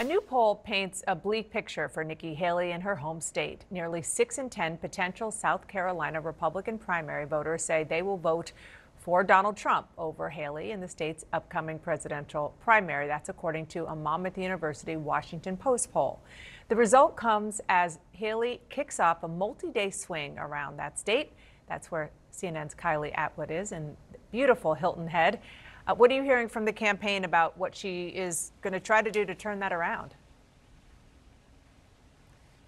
[0.00, 3.64] A new poll paints a bleak picture for Nikki Haley in her home state.
[3.68, 8.52] Nearly 6 in 10 potential South Carolina Republican primary voters say they will vote
[8.96, 13.08] for Donald Trump over Haley in the state's upcoming presidential primary.
[13.08, 16.20] That's according to a Monmouth University Washington Post poll.
[16.68, 21.32] The result comes as Haley kicks off a multi day swing around that state.
[21.68, 23.96] That's where CNN's Kylie Atwood is in
[24.30, 25.40] beautiful Hilton Head.
[25.88, 29.00] Uh, what are you hearing from the campaign about what she is going to try
[29.00, 30.14] to do to turn that around?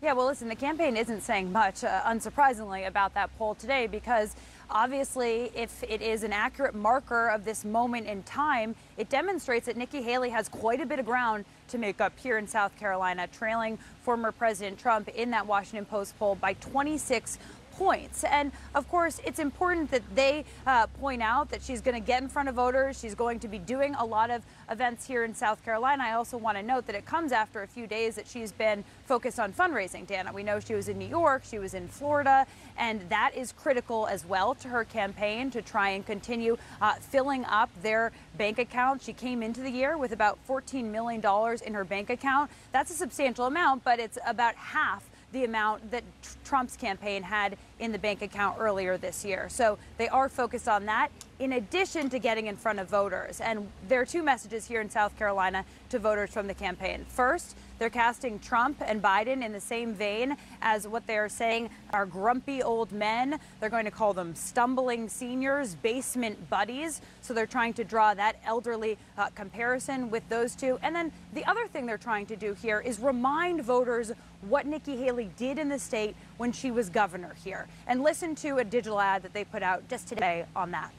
[0.02, 4.34] Yeah, well, listen, the campaign isn't saying much, uh, unsurprisingly, about that poll today because
[4.70, 9.76] obviously, if it is an accurate marker of this moment in time, it demonstrates that
[9.76, 13.26] Nikki Haley has quite a bit of ground to make up here in South Carolina,
[13.26, 17.38] trailing former President Trump in that Washington Post poll by 26
[17.80, 18.24] points.
[18.24, 22.22] And of course, it's important that they uh, point out that she's going to get
[22.22, 23.00] in front of voters.
[23.00, 26.04] She's going to be doing a lot of events here in South Carolina.
[26.04, 28.84] I also want to note that it comes after a few days that she's been
[29.06, 30.30] focused on fundraising, Dana.
[30.30, 34.06] We know she was in New York, she was in Florida, and that is critical
[34.06, 39.00] as well to her campaign to try and continue uh, filling up their bank account.
[39.02, 41.22] She came into the year with about $14 million
[41.66, 42.50] in her bank account.
[42.72, 46.04] That's a substantial amount, but it's about half the amount that
[46.45, 49.48] Trump's campaign had in the bank account earlier this year.
[49.48, 51.10] So they are focused on that
[51.41, 53.41] in addition to getting in front of voters.
[53.41, 57.07] And there are two messages here in South Carolina to voters from the campaign.
[57.09, 62.05] First, they're casting Trump and Biden in the same vein as what they're saying are
[62.05, 63.41] grumpy old men.
[63.59, 67.00] They're going to call them stumbling seniors, basement buddies.
[67.22, 70.78] So they're trying to draw that elderly uh, comparison with those two.
[70.83, 74.12] And then the other thing they're trying to do here is remind voters
[74.43, 77.66] what Nikki Haley did in the state when she was governor here.
[77.87, 80.93] And listen to a digital ad that they put out just today on that.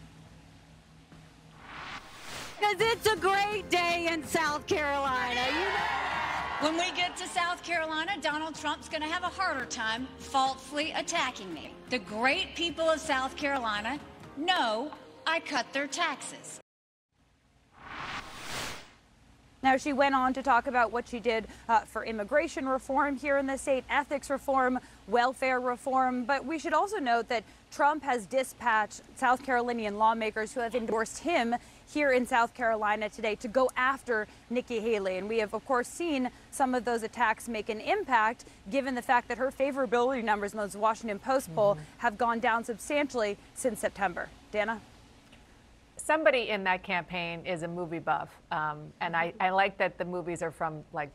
[2.62, 5.42] Because it's a great day in South Carolina.
[5.48, 6.60] You know?
[6.60, 10.92] When we get to South Carolina, Donald Trump's going to have a harder time falsely
[10.92, 11.74] attacking me.
[11.90, 14.00] The great people of South Carolina
[14.38, 14.92] know
[15.26, 16.60] I cut their taxes.
[19.64, 23.38] Now, she went on to talk about what she did uh, for immigration reform here
[23.38, 26.26] in the state, ethics reform, welfare reform.
[26.26, 31.20] But we should also note that Trump has dispatched South Carolinian lawmakers who have endorsed
[31.20, 31.56] him
[31.92, 35.18] here in South Carolina today to go after Nikki Haley.
[35.18, 39.02] And we have, of course, seen some of those attacks make an impact given the
[39.02, 41.84] fact that her favorability numbers in those Washington Post poll mm-hmm.
[41.98, 44.30] have gone down substantially since September.
[44.52, 44.82] Dana?
[45.98, 50.06] somebody in that campaign is a movie buff, um, and I, I like that the
[50.06, 51.12] movies are from like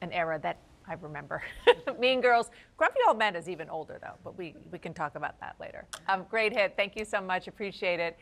[0.00, 0.58] an era that
[0.88, 1.42] I remember.
[1.98, 2.50] mean Girls.
[2.76, 5.86] Grumpy Old Men is even older though, but we we can talk about that later.
[6.08, 6.74] Um, great hit.
[6.76, 7.48] Thank you so much.
[7.48, 8.18] Appreciate it.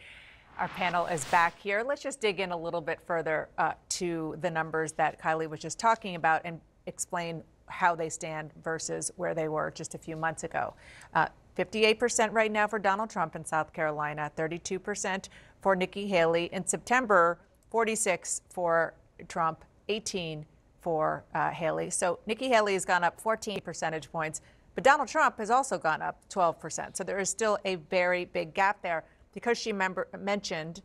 [0.58, 1.82] Our panel is back here.
[1.86, 5.60] Let's just dig in a little bit further uh, to the numbers that Kylie was
[5.60, 10.14] just talking about and explain how they stand versus where they were just a few
[10.14, 10.74] months ago.
[11.14, 11.26] Uh,
[11.56, 15.28] 58% right now for Donald Trump in South Carolina, 32%
[15.60, 16.48] for Nikki Haley.
[16.52, 17.38] In September,
[17.70, 18.94] 46 for
[19.28, 20.44] Trump, 18
[20.80, 21.90] for uh, Haley.
[21.90, 24.42] So Nikki Haley has gone up 14 percentage points,
[24.74, 26.96] but Donald Trump has also gone up 12%.
[26.96, 29.04] So there is still a very big gap there.
[29.32, 30.82] Because she member, mentioned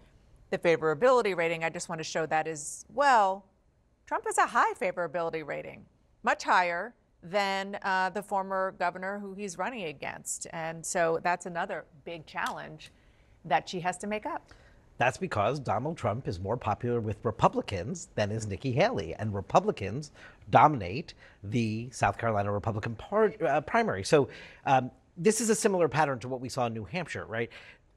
[0.50, 3.46] the favorability rating, I just want to show that as well.
[4.06, 5.86] Trump has a high favorability rating,
[6.24, 10.48] much higher than uh, the former governor who he's running against.
[10.54, 12.92] And so that's another big challenge
[13.44, 14.54] that she has to make up.
[14.98, 20.12] That's because Donald Trump is more popular with Republicans than is Nikki Haley, and Republicans
[20.50, 24.04] dominate the South Carolina Republican par- uh, primary.
[24.04, 24.30] So
[24.66, 27.50] um, this is a similar pattern to what we saw in New Hampshire, right?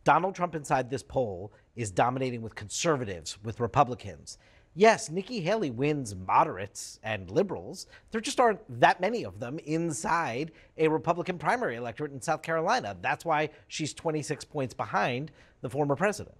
[0.05, 4.39] Donald Trump inside this poll is dominating with conservatives, with Republicans.
[4.75, 7.87] Yes, Nikki Haley wins moderates and liberals.
[8.13, 12.97] There just aren't that many of them inside a Republican primary electorate in South Carolina.
[13.03, 16.37] That's why she's 26 points behind the former president.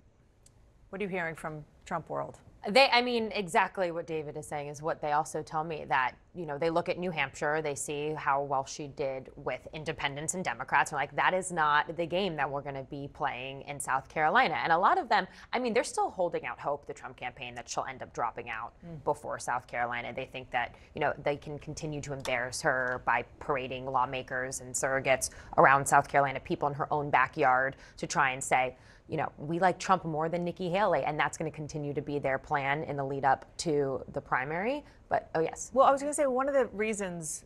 [0.91, 2.39] What are you hearing from Trump world?
[2.69, 6.13] They, I mean, exactly what David is saying is what they also tell me that,
[6.35, 10.35] you know, they look at New Hampshire, they see how well she did with independents
[10.35, 13.63] and Democrats, and like, that is not the game that we're going to be playing
[13.63, 14.59] in South Carolina.
[14.63, 17.55] And a lot of them, I mean, they're still holding out hope, the Trump campaign,
[17.55, 19.03] that she'll end up dropping out mm.
[19.05, 20.13] before South Carolina.
[20.15, 24.75] They think that, you know, they can continue to embarrass her by parading lawmakers and
[24.75, 28.77] surrogates around South Carolina, people in her own backyard to try and say,
[29.11, 32.01] you know, we like Trump more than Nikki Haley, and that's going to continue to
[32.01, 34.85] be their plan in the lead up to the primary.
[35.09, 35.73] But oh yes.
[35.75, 37.45] Well, I was going to say one of the reasons,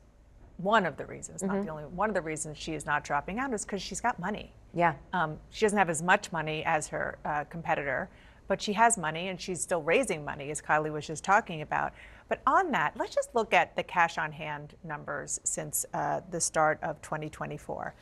[0.58, 1.54] one of the reasons, mm-hmm.
[1.54, 4.00] not the only one of the reasons she is not dropping out is because she's
[4.00, 4.52] got money.
[4.74, 4.94] Yeah.
[5.14, 8.10] Um, she doesn't have as much money as her uh, competitor,
[8.46, 11.94] but she has money and she's still raising money, as Kylie was just talking about.
[12.28, 16.40] But on that, let's just look at the cash on hand numbers since uh, the
[16.40, 17.94] start of 2024.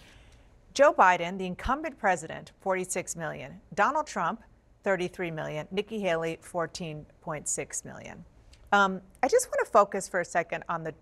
[0.74, 3.60] Joe Biden, the incumbent president, 46 million.
[3.74, 4.42] Donald Trump,
[4.84, 5.68] 33 million.
[5.70, 8.24] Nikki Haley, 14.6 million.
[8.72, 10.94] Um, I just want to focus for a second on the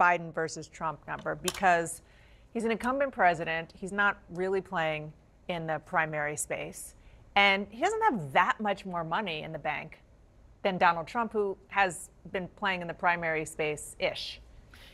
[0.00, 2.00] Biden versus Trump number because
[2.54, 3.72] he's an incumbent president.
[3.76, 5.12] He's not really playing
[5.48, 6.94] in the primary space.
[7.36, 10.00] And he doesn't have that much more money in the bank
[10.62, 14.40] than Donald Trump, who has been playing in the primary space ish.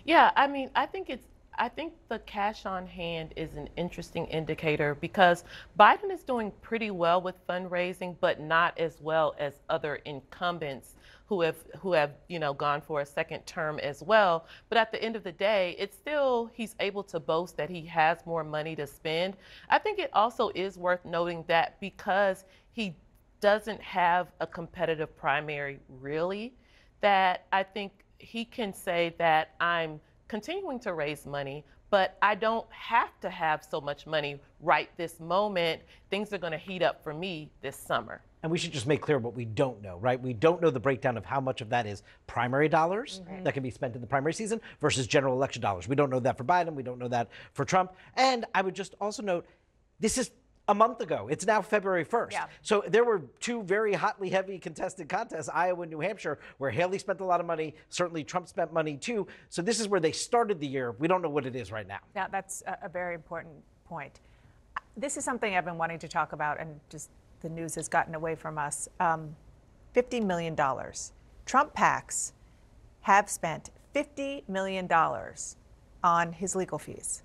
[0.04, 1.26] Yeah, I mean, I think it's
[1.58, 5.44] I think the cash on hand is an interesting indicator because
[5.78, 11.40] Biden is doing pretty well with fundraising, but not as well as other incumbents who
[11.40, 14.46] have who have you know gone for a second term as well.
[14.68, 17.84] But at the end of the day, it's still he's able to boast that he
[17.86, 19.36] has more money to spend.
[19.68, 22.94] I think it also is worth noting that because he
[23.40, 26.54] doesn't have a competitive primary really,
[27.00, 32.66] that I think he can say that I'm continuing to raise money, but I don't
[32.70, 35.82] have to have so much money right this moment.
[36.10, 38.22] Things are going to heat up for me this summer.
[38.42, 40.20] And we should just make clear what we don't know, right?
[40.20, 43.44] We don't know the breakdown of how much of that is primary dollars mm-hmm.
[43.44, 45.88] that can be spent in the primary season versus general election dollars.
[45.88, 46.74] We don't know that for Biden.
[46.74, 47.92] We don't know that for Trump.
[48.14, 49.46] And I would just also note
[49.98, 50.30] this is
[50.68, 51.28] a month ago.
[51.30, 52.32] It's now February 1st.
[52.32, 52.46] Yeah.
[52.62, 56.98] So there were two very hotly heavy contested contests, Iowa and New Hampshire, where Haley
[56.98, 57.74] spent a lot of money.
[57.88, 59.26] Certainly Trump spent money too.
[59.48, 60.92] So this is where they started the year.
[60.92, 62.00] We don't know what it is right now.
[62.14, 63.54] Yeah, that's a, very important
[63.84, 64.20] point.
[64.96, 67.10] This is something I've been wanting to talk about, and just
[67.40, 68.88] the news has gotten away from us.
[68.98, 69.36] Um,
[69.94, 70.56] $50 million.
[71.44, 72.32] Trump PACs
[73.02, 74.88] have spent $50 million
[76.02, 77.22] on his legal fees.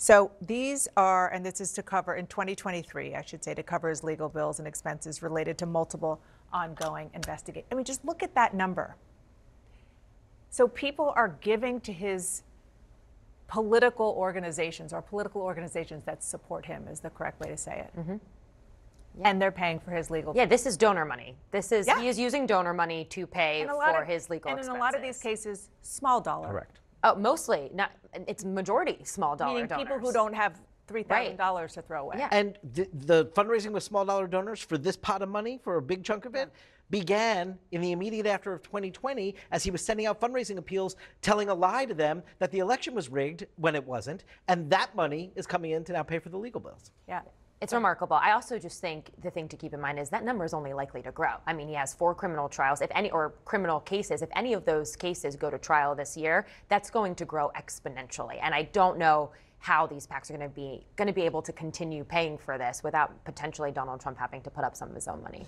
[0.00, 3.90] So these are, and this is to cover in 2023, I should say, to cover
[3.90, 6.22] his legal bills and expenses related to multiple
[6.54, 7.68] ongoing investigations.
[7.70, 8.96] I mean, just look at that number.
[10.48, 12.44] So people are giving to his
[13.46, 18.00] political organizations or political organizations that support him is the correct way to say it.
[18.00, 18.16] Mm-hmm.
[19.22, 21.36] And they're paying for his legal Yeah, this is donor money.
[21.50, 22.00] This is Yeah.
[22.00, 24.60] he is using donor money to pay And a lot for of- his legal and
[24.60, 24.74] expenses.
[24.74, 26.48] in a lot of these cases, small dollar.
[26.48, 26.78] Correct.
[27.02, 27.92] Oh, mostly not.
[28.26, 29.84] It's majority small dollar Meaning donors.
[29.88, 32.16] people who don't have three thousand dollars to throw away.
[32.18, 32.28] Yeah.
[32.32, 35.82] And the, the fundraising with small dollar donors for this pot of money, for a
[35.82, 36.50] big chunk of it,
[36.90, 41.48] began in the immediate after of 2020 as he was sending out fundraising appeals, telling
[41.48, 45.32] a lie to them that the election was rigged when it wasn't, and that money
[45.36, 46.90] is coming in to now pay for the legal bills.
[47.08, 47.22] Yeah.
[47.60, 48.16] It's remarkable.
[48.16, 50.72] I also just think the thing to keep in mind is that number is only
[50.72, 51.34] likely to grow.
[51.46, 54.22] I mean, he has four criminal trials, if any, or criminal cases.
[54.22, 58.38] If any of those cases go to trial this year, that's going to grow exponentially.
[58.40, 61.42] And I don't know how these PACs are going to be going to be able
[61.42, 64.94] to continue paying for this without potentially Donald Trump having to put up some of
[64.94, 65.46] his own money.